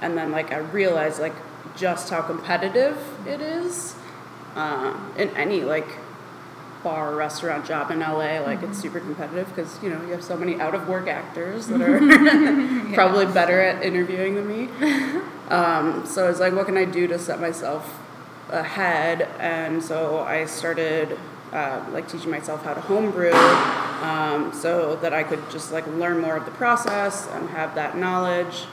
[0.01, 1.33] and then like I realized like
[1.75, 2.97] just how competitive
[3.27, 3.95] it is
[4.55, 5.87] uh, in any like
[6.83, 8.39] bar or restaurant job in LA.
[8.39, 11.67] Like it's super competitive because you know you have so many out of work actors
[11.67, 15.21] that are probably better at interviewing than me.
[15.49, 17.99] Um, so I was like, what can I do to set myself
[18.49, 19.23] ahead?
[19.39, 21.19] And so I started
[21.51, 26.19] uh, like teaching myself how to homebrew, um, so that I could just like learn
[26.19, 28.65] more of the process and have that knowledge.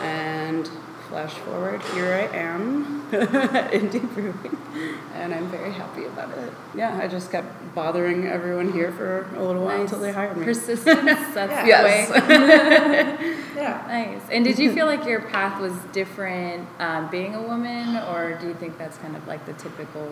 [0.00, 0.70] And
[1.08, 4.56] flash forward, here I am, indie brewing,
[5.14, 6.52] and I'm very happy about it.
[6.74, 10.44] Yeah, I just kept bothering everyone here for a little while until they hired me.
[10.44, 10.84] Persistence.
[11.34, 12.08] That's Yes.
[12.08, 13.36] the way.
[13.56, 13.84] yeah.
[13.88, 14.22] Nice.
[14.30, 18.46] And did you feel like your path was different um, being a woman, or do
[18.48, 20.08] you think that's kind of like the typical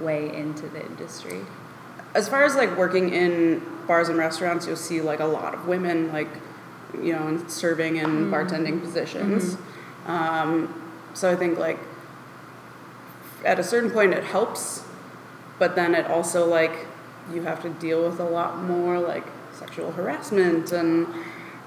[0.00, 1.40] way into the industry?
[2.12, 5.68] as far as like working in bars and restaurants, you'll see like a lot of
[5.68, 6.26] women like
[7.00, 9.56] you know in serving and bartending positions.
[10.06, 11.78] Um, so I think like
[13.44, 14.84] at a certain point it helps,
[15.58, 16.86] but then it also like
[17.32, 21.06] you have to deal with a lot more like sexual harassment and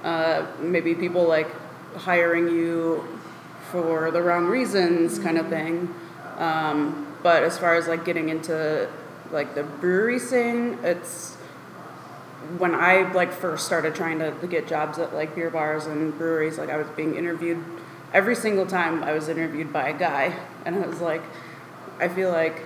[0.04, 1.48] uh, maybe people like
[1.96, 3.08] hiring you
[3.72, 5.94] for the wrong reasons kind of thing.
[6.38, 8.90] Um, but as far as like getting into
[9.32, 11.36] like the brewery scene, it's
[12.58, 16.58] when I like first started trying to get jobs at like beer bars and breweries,
[16.58, 17.64] like I was being interviewed
[18.14, 21.24] every single time I was interviewed by a guy, and I was like,
[22.00, 22.62] I feel like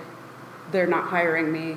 [0.70, 1.76] they're not hiring me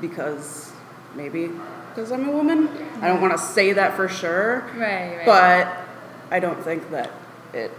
[0.00, 0.72] because
[1.14, 1.50] maybe
[1.88, 2.68] because I'm a woman.
[3.00, 5.26] I don't want to say that for sure, Right, right.
[5.26, 5.76] but
[6.30, 7.10] I don't think that
[7.52, 7.72] it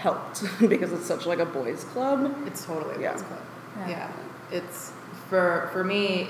[0.00, 2.34] helped because it's such like a boys' club.
[2.46, 3.12] It's totally a Yeah.
[3.12, 3.40] boys' club.
[3.78, 3.88] Yeah.
[3.88, 4.12] Yeah.
[4.52, 4.92] It's
[5.28, 6.28] for for me.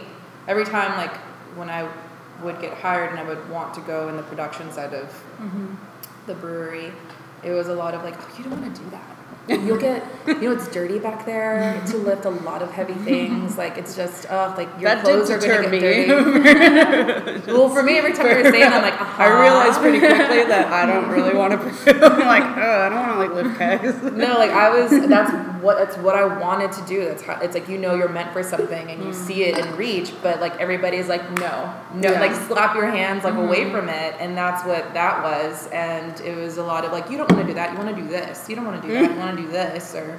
[0.48, 1.14] Every time, like
[1.56, 1.88] when I
[2.42, 5.08] would get hired and I would want to go in the production side of
[5.40, 5.74] mm-hmm.
[6.26, 6.92] the brewery,
[7.46, 9.15] it was a lot of like, oh, you don't want to do that.
[9.48, 13.56] You'll get, you know, it's dirty back there to lift a lot of heavy things.
[13.56, 15.78] Like it's just, oh, like your That clothes are gonna get me.
[15.78, 16.08] dirty.
[17.52, 19.22] well, for me, every time you were saying, I'm like, uh-huh.
[19.22, 21.58] I realized pretty quickly that I don't really want to.
[22.04, 24.02] I'm like, oh, I don't want to like lift kegs.
[24.16, 24.90] No, like I was.
[25.08, 25.30] That's
[25.62, 27.04] what it's what I wanted to do.
[27.04, 29.76] That's how it's like you know you're meant for something and you see it in
[29.76, 32.20] reach, but like everybody's like no, no, Yeah.
[32.20, 33.42] like slap your hands like Mm-hmm.
[33.46, 35.66] away from it, and that's what that was.
[35.68, 37.94] And it was a lot of like you don't want to do that, you want
[37.94, 40.18] to do this, you don't want to do that, you want to do this, or,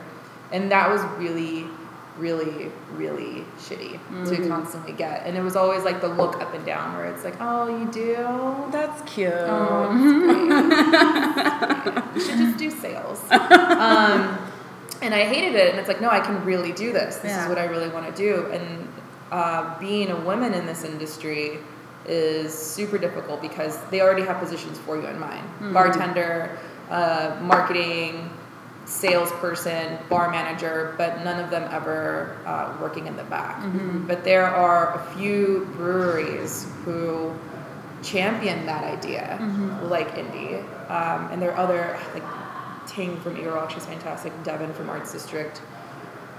[0.52, 1.66] and that was really.
[2.20, 3.92] Really, really shitty
[4.26, 4.48] to Mhm.
[4.50, 7.36] constantly get, and it was always like the look up and down, where it's like,
[7.40, 8.18] "Oh, you do?
[8.72, 9.32] That's cute.
[9.32, 9.94] Oh,
[10.98, 14.36] that's you should just do sales." Um,
[15.04, 17.18] and I hated it, and it's like, no, I can really do this.
[17.18, 17.44] This Yeah.
[17.44, 18.48] is what I really want to do.
[18.52, 18.88] And
[19.32, 21.60] uh, being a woman in this industry
[22.08, 25.74] is super difficult because they already have positions for you in mind: Mhm.
[25.74, 26.50] bartender,
[26.90, 28.28] uh, marketing,
[28.88, 33.58] salesperson, bar manager, but none of them ever uh, working in the back.
[33.62, 34.08] Mhm.
[34.08, 37.34] But there are a few breweries who
[38.02, 39.90] champion that idea, Mhm.
[39.90, 42.24] like Indie, um, and there are other like
[42.86, 44.32] Ting from Rock, she's fantastic.
[44.44, 45.62] Devin from Arts District.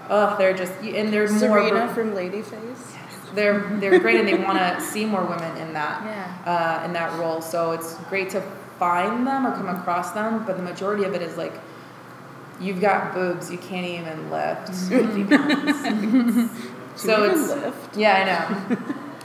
[0.09, 1.39] Oh, they're just and they're more.
[1.39, 2.97] Serena br- from Ladyface.
[3.35, 6.81] they're they're great and they want to see more women in that Yeah.
[6.81, 7.43] uh, in that role.
[7.43, 8.41] So it's great to
[8.79, 11.53] find them or come across them, but the majority of it is like
[12.61, 16.51] you've got boobs, you can't even lift 50 pounds.
[16.97, 17.97] so it's lift?
[17.97, 18.47] yeah, I know.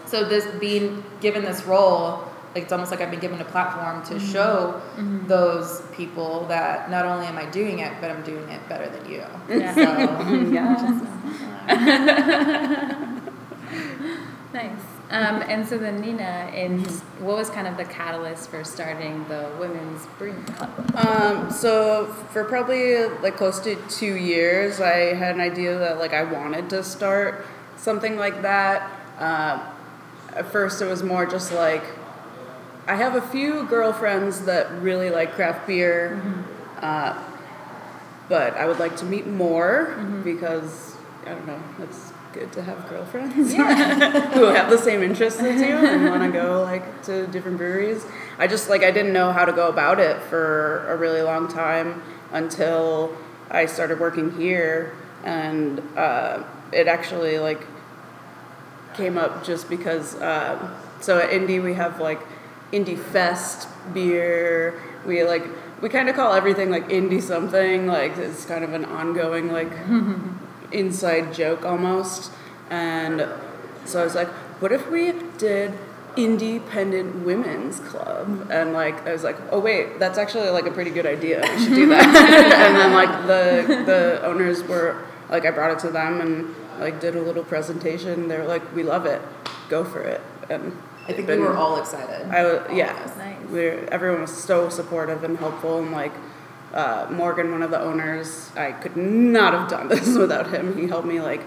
[0.05, 4.03] so this being given this role, like it's almost like I've been given a platform
[4.05, 4.31] to Mhm.
[4.31, 5.27] show Mhm.
[5.27, 9.05] those people that not only am I doing it, but I'm doing it better than
[9.09, 9.23] you.
[9.49, 9.73] Yeah.
[9.73, 9.83] So
[14.53, 14.85] Nice.
[15.13, 16.79] Um, and so then Nina, in
[17.19, 20.95] what was kind of the catalyst for starting the women's brewing club?
[20.95, 26.13] Um, so for probably like close to two years, I had an idea that like
[26.13, 27.45] I wanted to start
[27.77, 28.89] something like that.
[29.19, 29.71] Uh,
[30.35, 31.83] at first, it was more just like
[32.87, 36.19] I have a few girlfriends that really like craft beer,
[36.81, 37.23] uh,
[38.29, 40.95] but I would like to meet more because
[41.27, 41.61] I don't know.
[41.81, 43.53] It's good to have girlfriends
[44.33, 48.05] who have the same interests as you and want to go like to different breweries.
[48.37, 51.47] I just like I didn't know how to go about it for a really long
[51.47, 53.15] time until
[53.49, 57.61] I started working here, and uh, it actually like
[58.95, 60.15] came up just because.
[60.15, 62.21] Uh, so at Indie we have like
[62.71, 64.81] Indie Fest beer.
[65.05, 65.43] We like
[65.81, 67.87] we kind of call everything like Indie something.
[67.87, 69.71] Like it's kind of an ongoing like
[70.73, 72.31] inside joke almost.
[72.69, 73.27] And
[73.85, 75.73] so I was like, what if we did
[76.15, 80.91] independent women's club and like I was like oh wait that's actually like a pretty
[80.91, 85.49] good idea we should do that and then like the the owners were like I
[85.49, 89.07] brought it to them and like did a little presentation they were like we love
[89.07, 89.23] it
[89.69, 92.29] go for it and I think they've we were all excited.
[92.29, 92.93] I was, yeah.
[93.17, 93.49] Nice.
[93.49, 96.13] We're, everyone was so supportive and helpful, and like
[96.73, 100.77] uh, Morgan, one of the owners, I could not have done this without him.
[100.77, 101.41] He helped me like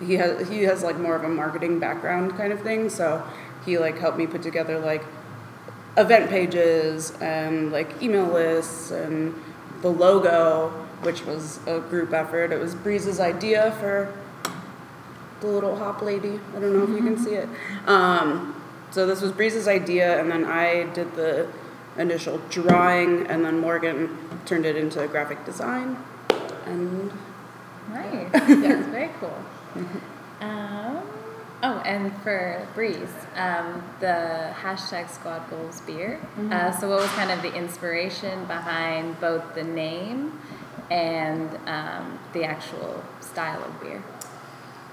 [0.00, 3.26] he has he has like more of a marketing background kind of thing, so
[3.64, 5.02] he like helped me put together like
[5.96, 9.34] event pages and like email lists and
[9.80, 10.68] the logo,
[11.02, 12.52] which was a group effort.
[12.52, 14.12] It was Breeze's idea for
[15.40, 16.40] the little hop lady.
[16.54, 17.48] I don't know if you can see it.
[17.86, 21.48] Um, so this was Breeze's idea, and then I did the
[21.98, 25.96] initial drawing, and then Morgan turned it into graphic design.
[26.66, 27.12] And
[27.92, 28.30] Nice.
[28.32, 29.36] That's very cool.
[30.40, 31.02] Um,
[31.62, 36.20] oh, and for Breeze, um, the hashtag Squad Goals beer.
[36.38, 36.52] Mhm.
[36.52, 40.38] Uh, so, what was kind of the inspiration behind both the name
[40.90, 44.02] and um, the actual style of beer?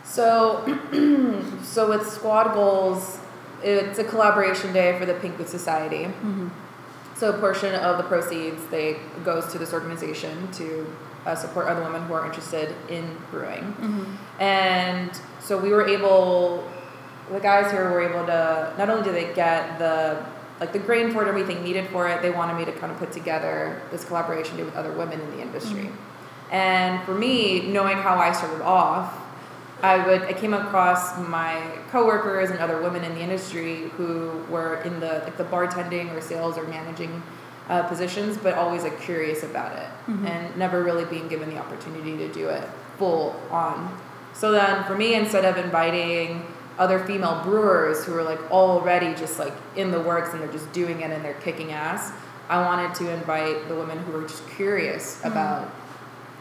[0.04, 0.62] So,
[1.64, 3.20] so with Squad Goals,
[3.64, 6.08] it's a collaboration day for the Pink Boot Society.
[7.24, 10.86] So a portion of the proceeds they goes to this organization to
[11.26, 14.18] uh, support other women who are interested in brewing.
[14.42, 15.10] And
[15.40, 16.70] so we were able,
[17.32, 18.74] the guys here were able to.
[18.78, 20.22] Not only did they get the
[20.60, 23.00] like the grain for it, everything needed for it, they wanted me to kind of
[23.00, 25.92] put together this collaboration with other women in the industry.
[26.52, 29.18] And for me, knowing how I started off,
[29.84, 34.82] I would I came across my coworkers and other women in the industry who were
[34.84, 37.22] in the like the bartending or sales or managing
[37.70, 40.28] uh, positions, but always like curious about it Mhm.
[40.30, 42.64] and never really being given the opportunity to do it
[42.98, 43.90] full on.
[44.34, 46.46] So then for me, instead of inviting
[46.80, 50.72] other female brewers who are like already just like in the works and they're just
[50.72, 52.12] doing it and they're kicking ass,
[52.50, 55.32] I wanted to invite the women who were just curious Mhm.
[55.32, 55.68] about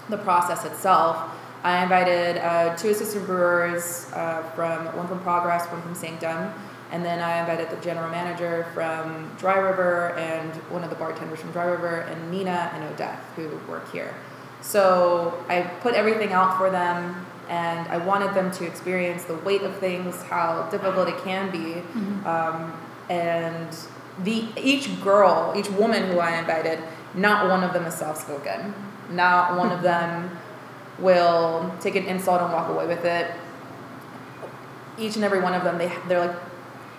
[0.09, 1.17] the process itself.
[1.65, 6.53] I invited uh, two assistant brewers uh, from one from Progress, one from Sanctum,
[6.91, 11.41] and then I invited the general manager from Dry River and one of the bartenders
[11.41, 14.15] from Dry River, and Nina and Odette who work here.
[14.61, 19.63] So I put everything out for them, and I wanted them to experience the weight
[19.63, 21.81] of things, how difficult it can be,
[22.27, 22.73] um,
[23.09, 23.69] and
[24.23, 26.81] the each girl, each woman who I invited,
[27.15, 28.75] not one of them is soft spoken.
[29.11, 30.31] Not one of them
[31.03, 33.31] will take an insult and walk away with it.
[34.99, 36.37] Each and every one of them, they they're like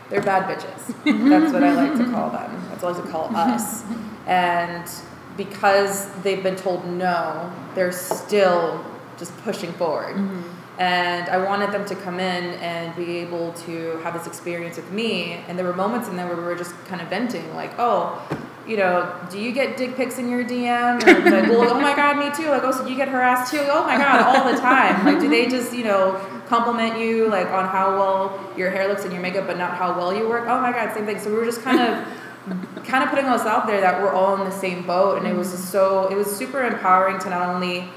[0.10, 0.88] they're bad bitches.
[1.30, 2.66] That's what I like to call them.
[2.70, 3.84] That's what I like to call us.
[4.28, 4.90] And
[5.38, 8.84] because they've been told no, they're still
[9.18, 10.16] just pushing forward.
[10.16, 10.50] Mm-hmm.
[10.80, 14.92] And I wanted them to come in and be able to have this experience with
[14.92, 15.34] me.
[15.48, 18.22] And there were moments in there where we were just kind of venting, like, oh,
[18.68, 20.98] you know, do you get dick pics in your DM?
[20.98, 22.50] It's like, well, oh my God, me too.
[22.50, 23.60] Like, oh, so you get harassed too?
[23.62, 25.06] Oh my God, all the time.
[25.06, 26.14] Like, do they just, you know,
[26.48, 29.98] compliment you like on how well your hair looks and your makeup, but not how
[29.98, 30.48] well you work?
[30.48, 31.20] Oh my God, same thing.
[31.20, 34.36] So we were just kind of, kind of putting us out there that we're all
[34.36, 37.50] in the same boat, and it was just so, it was super empowering to not
[37.50, 37.90] only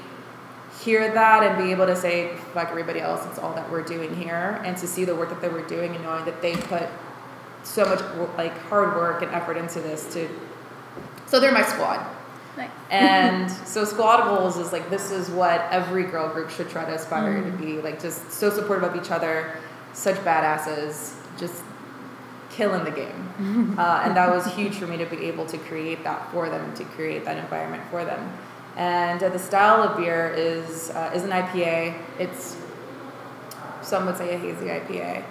[0.81, 4.15] hear that and be able to say, like everybody else, it's all that we're doing
[4.15, 6.87] here, and to see the work that they were doing and knowing that they put
[7.63, 7.99] so much
[8.37, 10.29] like hard work and effort into this to
[11.27, 12.05] so they're my squad.
[12.57, 12.71] Nice.
[12.89, 16.95] and so squad goals is like this is what every girl group should try to
[16.95, 19.59] aspire to be like just so supportive of each other
[19.93, 21.63] such badasses just
[22.49, 23.23] killing the game.
[23.77, 26.73] Uh, and that was huge for me to be able to create that for them
[26.73, 28.35] to create that environment for them.
[28.75, 32.57] And uh, the style of beer is uh, is an ipa it's
[33.83, 35.23] some would say a hazy ipa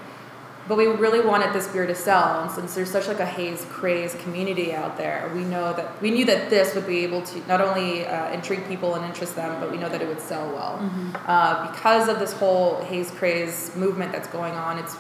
[0.68, 2.42] but we really wanted this beer to sell.
[2.42, 6.10] And since there's such like a haze craze community out there we know that we
[6.10, 9.60] knew that this would be able to not only uh, intrigue people and interest them
[9.60, 10.78] but we know that it would sell well.
[11.26, 14.96] Uh, because of this whole haze craze movement that's going on it's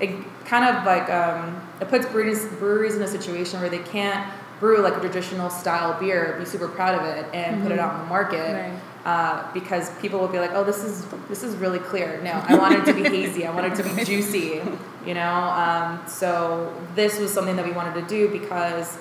[0.00, 0.10] it
[0.44, 4.80] kind of like um, it puts breweries, breweries in a situation where they can't brew
[4.80, 8.00] like a traditional style beer be super proud of it and put it out in
[8.00, 8.52] the market.
[8.54, 8.80] Right.
[9.08, 12.56] Uh, because people will be like, "Oh, this is this is really clear." No, I
[12.58, 13.46] want it to be hazy.
[13.46, 14.60] I want it to be juicy.
[15.06, 18.98] You know, um, so this was something that we wanted to do because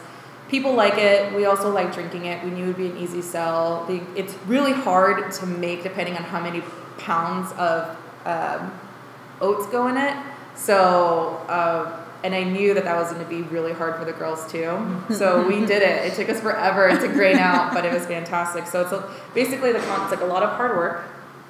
[0.47, 1.35] people like it.
[1.35, 2.41] We also like drinking it.
[2.41, 3.83] We knew it would be an easy sell.
[3.87, 6.61] The, it's really hard to make depending on how many
[6.97, 8.79] pounds of um,
[9.41, 10.15] oats go in it.
[10.55, 14.13] So, uh, and I knew that that was going to be really hard for the
[14.13, 15.03] girls too.
[15.13, 16.05] So we did it.
[16.05, 18.67] It took us forever to grain out, but it was fantastic.
[18.67, 21.03] So it's a, basically the con- it's like a lot of hard work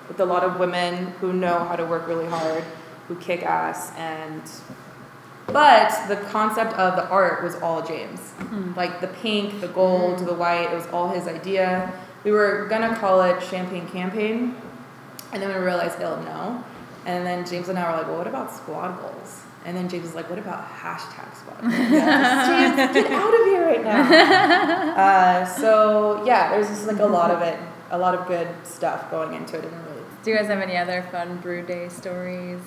[0.08, 2.64] with a lot of women who know how to work really hard,
[3.08, 4.44] who kick ass, and
[5.48, 8.20] but the concept of the art was all James.
[8.20, 8.74] Mm-hmm.
[8.76, 10.26] Like the pink, the gold, mm-hmm.
[10.26, 11.94] the white, it was all his idea.
[12.24, 14.56] We were gonna call it Champagne Campaign,
[15.32, 16.64] and then we realized, oh no.
[17.06, 19.44] And then James and I were like, well, what about squad goals?
[19.68, 21.74] And then James was like, what about hashtag squad goals?
[21.76, 24.94] James, get out of here right now.
[24.98, 27.60] Uh, so yeah, there's just like a lot of it,
[27.92, 29.66] a lot of good stuff going into it.
[29.66, 32.62] And really Do you guys have any other fun brew day stories?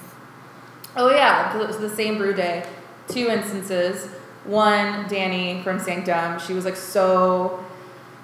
[0.94, 2.64] Oh yeah, it was the same brew day.
[3.08, 4.06] Two instances.
[4.44, 6.38] One, Danny from Sanctum.
[6.38, 7.64] She was like so.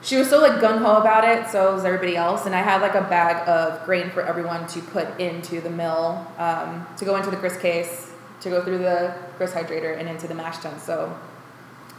[0.02, 1.48] She was so like gung ho about it.
[1.48, 4.80] So was everybody else, and I had like a bag of grain for everyone to
[4.80, 9.14] put into the mill, um, to go into the grist case, to go through the
[9.38, 10.78] grist hydrator, and into the mash tun.
[10.78, 11.16] So,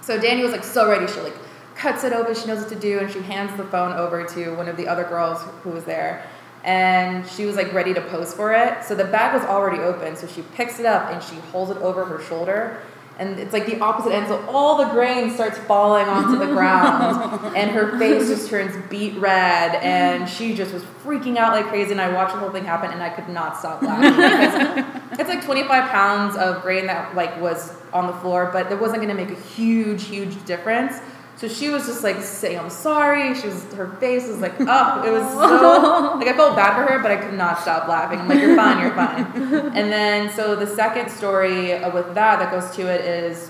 [0.02, 1.08] so Danny was like so ready.
[1.08, 1.36] She like
[1.76, 2.36] cuts it open.
[2.36, 4.88] She knows what to do, and she hands the phone over to one of the
[4.88, 6.24] other girls who was there
[6.68, 8.84] and she was like ready to pose for it.
[8.84, 10.18] So the bag was already open.
[10.18, 12.82] So she picks it up and she holds it over her shoulder.
[13.20, 14.28] And it's like the opposite end.
[14.28, 17.56] So all the grain starts falling onto the ground.
[17.58, 19.76] and her face just turns beet red.
[19.76, 21.92] And she just was freaking out like crazy.
[21.92, 24.86] And I watched the whole thing happen and I could not stop laughing.
[25.20, 29.02] It's like 25 pounds of grain that like was on the floor, but it wasn't
[29.02, 31.00] going to make a huge, huge difference.
[31.38, 35.04] So she was just like saying, "I'm sorry." She was, her face was like, "Oh,
[35.06, 38.20] it was so like I felt bad for her, but I could not stop laughing.
[38.20, 39.26] I'm like, "You're fine, you're fine."
[39.78, 43.50] And then so the second story uh, with that that goes to it is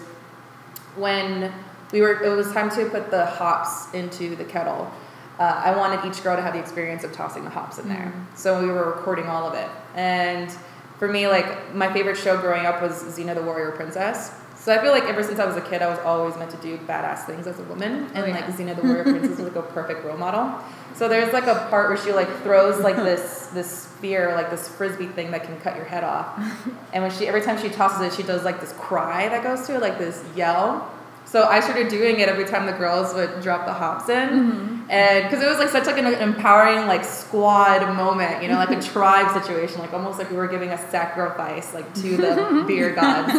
[0.97, 1.53] when
[1.93, 2.21] we were.
[2.21, 4.91] It was time to put the hops into the kettle.
[5.39, 8.11] Uh, I wanted each girl to have the experience of tossing the hops in there.
[8.35, 9.69] So we were recording all of it.
[9.95, 10.51] And
[10.97, 14.31] for me, like my favorite show growing up was Xena the Warrior Princess.
[14.67, 16.57] So I feel like ever since I was a kid, I was always meant to
[16.57, 18.33] do badass things as a woman, and Oh, yeah.
[18.35, 20.59] like Xena the Warrior Princess was like a perfect role model.
[20.93, 24.67] So there's like a part where she like throws like this this spear, like this
[24.67, 26.37] frisbee thing that can cut your head off,
[26.91, 29.65] and when she every time she tosses it, she does like this cry that goes
[29.67, 30.91] to it, like this yell.
[31.23, 34.76] So I started doing it every time the girls would drop the hops in, mm-hmm.
[34.89, 38.71] And because it was like such like an empowering like squad moment, you know, like
[38.71, 42.93] a tribe situation, like almost like we were giving a sacrifice like to the beer
[42.93, 43.33] gods.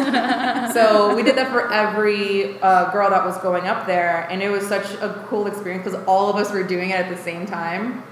[0.74, 4.50] So we did that for every uh, girl that was going up there, and it
[4.50, 7.46] was such a cool experience because all of us were doing it at the same
[7.46, 8.02] time.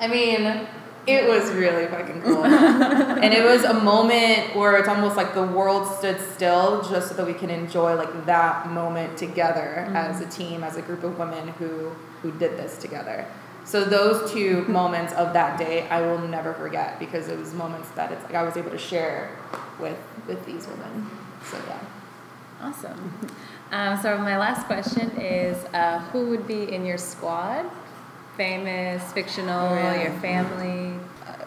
[0.00, 0.66] I mean,
[1.06, 2.44] it was really fucking cool.
[2.44, 7.14] and it was a moment where it's almost like the world stood still just so
[7.14, 11.18] that we can enjoy like that moment together as a team, as a group of
[11.18, 11.90] women who
[12.22, 13.26] who did this together.
[13.64, 17.90] So those two moments of that day I will never forget because it was moments
[17.90, 19.36] that it's like I was able to share
[19.80, 21.10] with with these women.
[21.50, 21.80] So yeah.
[22.62, 23.12] Awesome.
[23.72, 27.66] Um, so my last question is, uh, who would be in your squad?
[28.36, 30.02] Famous, fictional, Oh, yeah.
[30.02, 30.98] your family.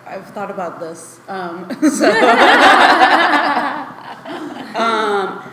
[0.05, 1.19] I've thought about this.
[1.27, 2.09] Um, so,
[4.79, 5.43] um,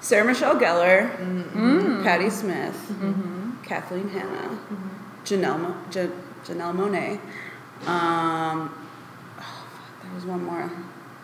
[0.00, 2.02] Sarah Michelle Gellar, Mm-hmm.
[2.04, 2.76] Patti Smith,
[3.64, 4.58] Kathleen Hanna,
[5.24, 6.06] Janelle, Mo- Ja-
[6.44, 7.18] Janelle Monáe.
[7.88, 8.72] Um,
[9.38, 9.66] oh,
[10.02, 10.70] there was one more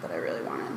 [0.03, 0.73] that I really wanted,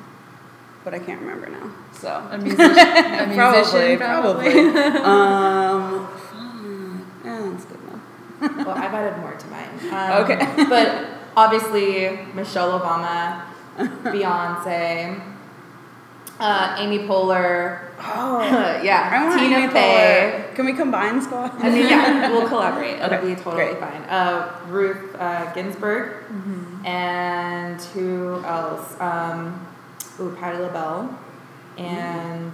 [0.84, 1.72] but I can't remember now.
[1.94, 2.70] So A musician.
[2.70, 4.52] A probably, probably.
[4.52, 4.82] probably.
[5.02, 7.26] um, fuck.
[7.26, 8.02] yeah, that's good enough.
[8.42, 9.70] Well, I've added more to mine.
[9.92, 10.66] Um, Okay.
[10.70, 13.44] but obviously, Michelle Obama,
[13.78, 15.22] Beyonce,
[16.40, 17.82] uh, Amy Poehler.
[18.00, 18.42] Oh,
[18.84, 19.10] yeah.
[19.12, 20.44] I want Tina Amy Fey.
[20.52, 20.56] Poehler.
[20.56, 21.52] Can we combine squad?
[21.60, 23.00] I mean, yeah, we'll collaborate.
[23.00, 23.80] It'll Okay, be totally great.
[23.80, 24.02] fine.
[24.04, 26.24] Uh, Ruth uh, Ginsburg.
[26.86, 28.96] And who else?
[29.02, 29.66] Um,
[30.20, 31.18] ooh, Patti LaBelle.
[31.78, 32.54] And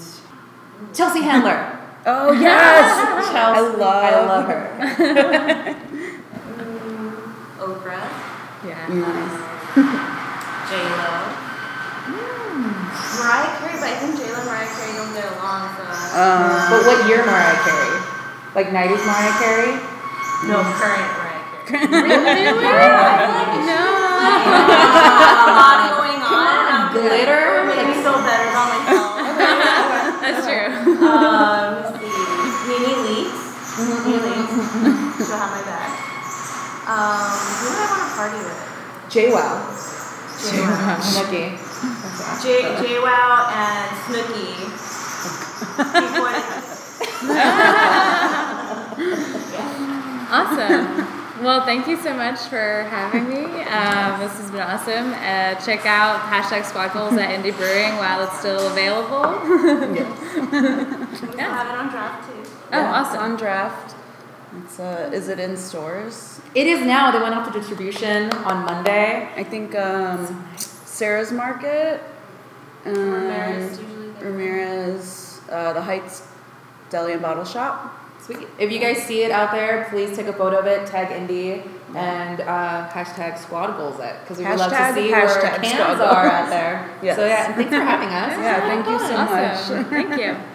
[0.93, 1.79] Chelsea Handler.
[2.06, 3.56] Oh yes, Chelsea.
[3.56, 4.04] I love.
[4.04, 4.68] I love her.
[7.64, 8.04] Oprah,
[8.68, 8.84] Yeah.
[8.91, 9.39] Nice.
[10.68, 11.12] J Lo,
[13.24, 16.76] Mariah Carey, but I think J Lo and Mariah Carey don't get along, so Uh,
[16.76, 17.95] but what year Mariah Carey?
[18.54, 19.80] Like 90s Mariah Carey?
[20.51, 21.64] no current Mariah Carey.
[22.04, 22.51] Really?
[23.64, 23.80] No.
[23.80, 26.68] a lot going on.
[26.68, 27.64] I'm Glitter?
[27.64, 29.16] It made me feel better about myself.
[30.20, 30.99] That's true.
[31.08, 32.12] um, let's see.
[32.68, 33.39] Nene Leakes.
[34.14, 35.18] Nene Leakes.
[35.26, 35.89] She'll have my back.
[36.86, 38.59] Um, who would I want to party with?
[39.09, 39.57] JWoww.
[40.38, 41.01] JWoww.
[41.01, 41.45] Snooki.
[42.43, 42.45] J
[42.78, 44.49] JWoww and Snooki.
[45.93, 46.14] Keep.
[50.34, 50.86] Awesome.
[51.43, 53.43] Well, thank you so much for having me.
[53.43, 55.14] Um, this has been awesome.
[55.14, 59.39] Uh, check out hashtag squad goals at Indie Brewing while it's still available.
[61.34, 62.43] We have it on draft too.
[62.72, 63.20] Oh, awesome.
[63.20, 63.95] on draft.
[64.64, 66.39] It's uh, is it in stores?
[66.54, 67.12] It is now.
[67.12, 69.30] They went off to distribution on Monday.
[69.36, 72.01] I think um, Sarah's Market,
[72.86, 73.80] um, Ramirez.
[74.22, 76.28] Ramirez, uh, the Heights
[76.89, 77.99] Deli and Bottle Shop.
[78.22, 78.47] Sweet.
[78.58, 81.68] If you guys see it out there, please take a photo of it, tag Indie,
[81.93, 85.99] and uh, hashtag squad goals it because we would love to see where hashtag cans
[85.99, 86.89] are out there.
[87.04, 87.18] Yes.
[87.18, 88.38] So yeah, and thanks for having us.
[88.39, 89.78] Yeah, thank you so Awesome.
[89.78, 89.88] much.
[89.89, 90.53] Thank you.